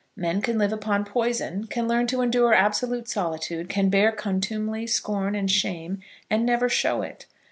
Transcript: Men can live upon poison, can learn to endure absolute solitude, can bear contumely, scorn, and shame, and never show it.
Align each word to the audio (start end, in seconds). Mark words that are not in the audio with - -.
Men 0.15 0.41
can 0.41 0.57
live 0.57 0.73
upon 0.73 1.05
poison, 1.05 1.67
can 1.67 1.87
learn 1.87 2.07
to 2.07 2.21
endure 2.23 2.55
absolute 2.55 3.07
solitude, 3.07 3.69
can 3.69 3.89
bear 3.91 4.11
contumely, 4.11 4.87
scorn, 4.87 5.35
and 5.35 5.51
shame, 5.51 5.99
and 6.27 6.43
never 6.43 6.67
show 6.67 7.03
it. 7.03 7.27